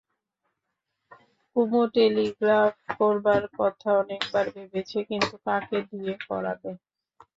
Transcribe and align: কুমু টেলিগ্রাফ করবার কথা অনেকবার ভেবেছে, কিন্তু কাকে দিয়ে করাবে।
কুমু 1.55 1.81
টেলিগ্রাফ 1.93 2.73
করবার 2.93 3.43
কথা 3.59 3.89
অনেকবার 4.01 4.45
ভেবেছে, 4.55 4.99
কিন্তু 5.09 5.35
কাকে 5.45 5.79
দিয়ে 5.89 6.13
করাবে। 6.27 6.69